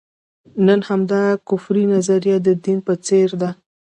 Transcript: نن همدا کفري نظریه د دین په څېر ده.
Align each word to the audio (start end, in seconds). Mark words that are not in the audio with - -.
نن 0.65 0.79
همدا 0.89 1.23
کفري 1.47 1.83
نظریه 1.93 2.37
د 2.47 2.49
دین 2.63 2.79
په 2.87 2.93
څېر 3.05 3.29
ده. 3.41 3.49